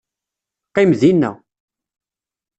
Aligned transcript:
Qqim 0.69 0.91
dinna. 0.99 1.31